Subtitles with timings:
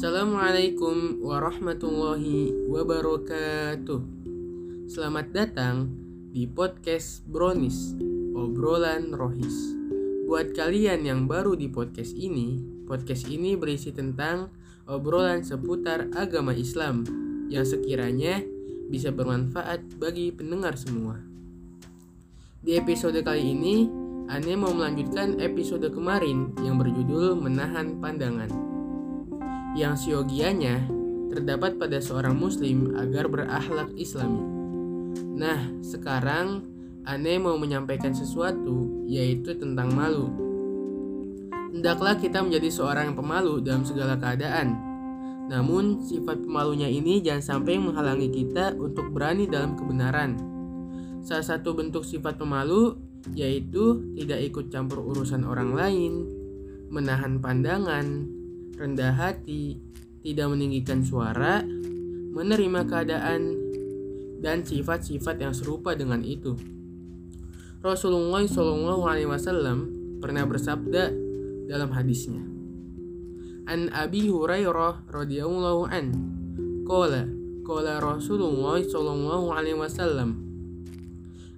[0.00, 4.00] Assalamualaikum warahmatullahi wabarakatuh.
[4.88, 5.92] Selamat datang
[6.32, 8.00] di podcast Bronis,
[8.32, 9.76] obrolan rohis.
[10.24, 14.48] Buat kalian yang baru di podcast ini, podcast ini berisi tentang
[14.88, 17.04] obrolan seputar agama Islam
[17.52, 18.40] yang sekiranya
[18.88, 21.20] bisa bermanfaat bagi pendengar semua.
[22.64, 23.84] Di episode kali ini,
[24.32, 28.69] Ane mau melanjutkan episode kemarin yang berjudul Menahan Pandangan
[29.78, 30.82] yang siogianya
[31.30, 34.42] terdapat pada seorang muslim agar berakhlak islami.
[35.38, 36.66] Nah, sekarang
[37.06, 40.28] Ane mau menyampaikan sesuatu yaitu tentang malu.
[41.70, 44.74] Hendaklah kita menjadi seorang yang pemalu dalam segala keadaan.
[45.46, 50.38] Namun, sifat pemalunya ini jangan sampai menghalangi kita untuk berani dalam kebenaran.
[51.22, 52.98] Salah satu bentuk sifat pemalu
[53.34, 56.26] yaitu tidak ikut campur urusan orang lain,
[56.90, 58.26] menahan pandangan,
[58.80, 59.76] rendah hati,
[60.24, 61.60] tidak meninggikan suara,
[62.32, 63.42] menerima keadaan,
[64.40, 66.56] dan sifat-sifat yang serupa dengan itu.
[67.84, 69.78] Rasulullah Shallallahu Alaihi Wasallam
[70.20, 71.12] pernah bersabda
[71.68, 72.40] dalam hadisnya.
[73.68, 76.06] An Abi Hurairah radhiyallahu an,
[76.88, 77.28] qala
[77.64, 80.48] qala Rasulullah Shallallahu Alaihi Wasallam,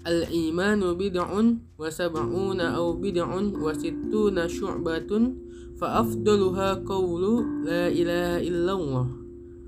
[0.03, 7.24] Al imanu bid'un wa sab'una aw bid'un wa sittuna syu'batun فأفضلها قول
[7.66, 9.08] لا إله إلا الله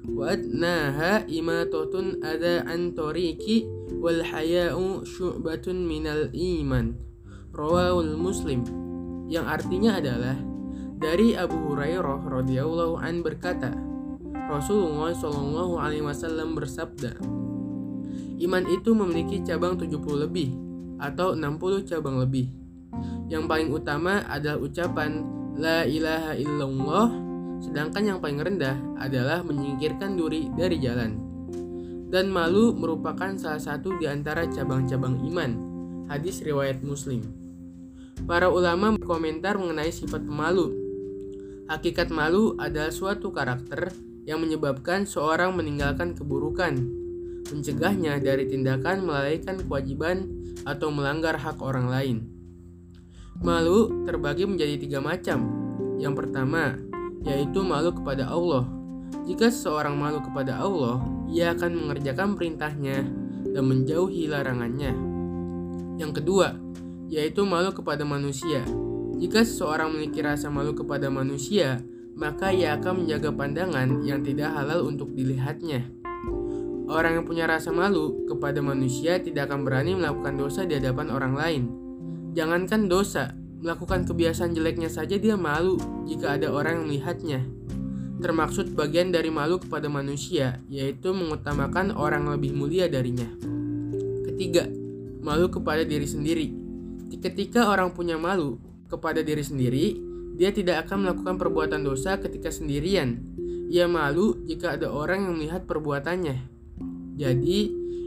[0.10, 1.94] وأدناها إماتة
[2.26, 3.46] أذى عن طريق
[3.94, 6.86] والحياء شعبة من الإيمان
[7.54, 8.62] رواه المسلم
[9.30, 10.34] yang artinya adalah
[10.98, 13.70] dari Abu Hurairah radhiyallahu an berkata
[14.50, 17.22] Rasulullah Shallallahu alaihi wasallam bersabda
[18.42, 20.50] Iman itu memiliki cabang 70 lebih
[20.98, 22.50] atau 60 cabang lebih
[23.30, 27.09] yang paling utama adalah ucapan La ilaha illallah
[27.63, 31.17] Sedangkan yang paling rendah adalah menyingkirkan duri dari jalan.
[32.11, 35.51] Dan malu merupakan salah satu di antara cabang-cabang iman.
[36.13, 37.25] Hadis riwayat muslim.
[38.29, 40.75] Para ulama berkomentar mengenai sifat pemalu.
[41.71, 43.95] Hakikat malu adalah suatu karakter
[44.29, 46.77] yang menyebabkan seorang meninggalkan keburukan
[47.45, 50.29] Mencegahnya dari tindakan melalaikan kewajiban
[50.65, 52.34] atau melanggar hak orang lain
[53.45, 55.45] Malu terbagi menjadi tiga macam.
[56.01, 56.81] Yang pertama,
[57.29, 58.65] yaitu malu kepada Allah.
[59.29, 63.05] Jika seseorang malu kepada Allah, ia akan mengerjakan perintahnya
[63.53, 64.97] dan menjauhi larangannya.
[66.01, 66.57] Yang kedua,
[67.13, 68.65] yaitu malu kepada manusia.
[69.21, 71.85] Jika seseorang memiliki rasa malu kepada manusia,
[72.17, 75.85] maka ia akan menjaga pandangan yang tidak halal untuk dilihatnya.
[76.89, 81.37] Orang yang punya rasa malu kepada manusia tidak akan berani melakukan dosa di hadapan orang
[81.37, 81.84] lain
[82.35, 83.31] Jangankan dosa,
[83.63, 87.41] melakukan kebiasaan jeleknya saja dia malu jika ada orang yang melihatnya.
[88.19, 93.31] Termaksud bagian dari malu kepada manusia, yaitu mengutamakan orang lebih mulia darinya.
[94.27, 94.67] Ketiga,
[95.23, 96.51] malu kepada diri sendiri.
[97.23, 98.59] Ketika orang punya malu
[98.91, 99.95] kepada diri sendiri,
[100.35, 103.23] dia tidak akan melakukan perbuatan dosa ketika sendirian.
[103.71, 106.51] Ia malu jika ada orang yang melihat perbuatannya.
[107.15, 107.59] Jadi,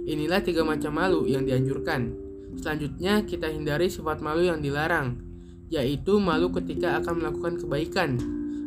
[0.03, 2.26] inilah tiga macam malu yang dianjurkan.
[2.57, 5.21] Selanjutnya, kita hindari sifat malu yang dilarang,
[5.69, 8.09] yaitu malu ketika akan melakukan kebaikan,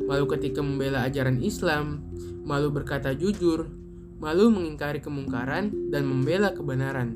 [0.07, 2.07] malu ketika membela ajaran Islam,
[2.47, 3.67] malu berkata jujur,
[4.23, 7.13] malu mengingkari kemungkaran, dan membela kebenaran.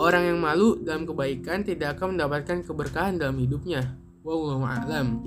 [0.00, 4.00] Orang yang malu dalam kebaikan tidak akan mendapatkan keberkahan dalam hidupnya.
[4.24, 5.20] Wallahu a'lam.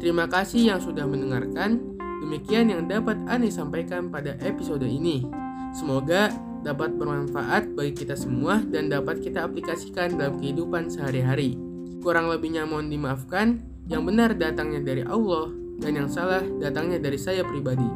[0.00, 1.78] Terima kasih yang sudah mendengarkan.
[2.24, 5.28] Demikian yang dapat Ani sampaikan pada episode ini.
[5.76, 6.32] Semoga
[6.62, 11.58] dapat bermanfaat bagi kita semua dan dapat kita aplikasikan dalam kehidupan sehari-hari.
[12.02, 15.50] Kurang lebihnya mohon dimaafkan, yang benar datangnya dari Allah
[15.82, 17.86] dan yang salah datangnya dari saya pribadi.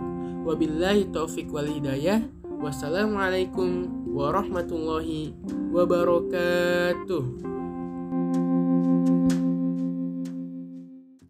[0.47, 2.23] Wabillahi taufik wal hidayah.
[2.57, 5.35] Wassalamualaikum warahmatullahi
[5.71, 7.25] wabarakatuh.